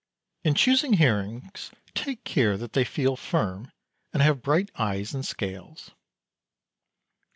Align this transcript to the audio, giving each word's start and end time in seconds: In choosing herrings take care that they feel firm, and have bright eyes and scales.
In 0.43 0.55
choosing 0.55 0.93
herrings 0.93 1.69
take 1.93 2.23
care 2.23 2.57
that 2.57 2.73
they 2.73 2.83
feel 2.83 3.15
firm, 3.15 3.71
and 4.11 4.23
have 4.23 4.41
bright 4.41 4.71
eyes 4.75 5.13
and 5.13 5.23
scales. 5.23 5.91